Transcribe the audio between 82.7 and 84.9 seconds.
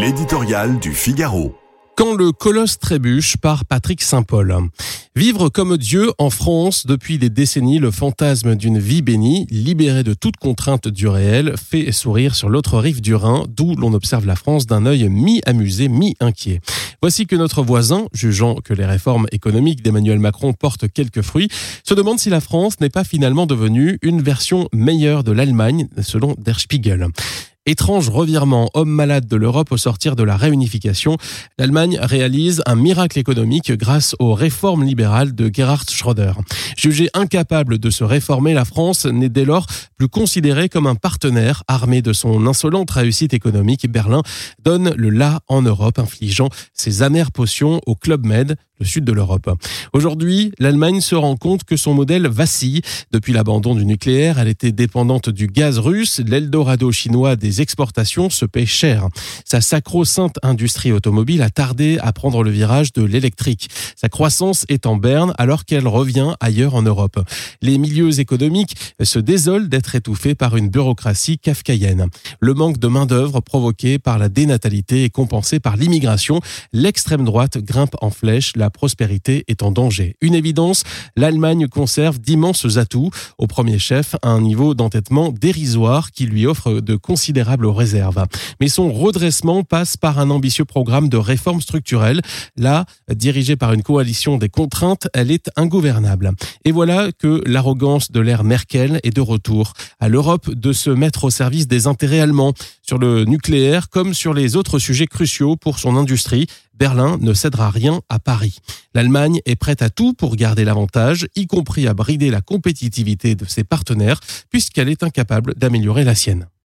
atouts. Au premier chef, un niveau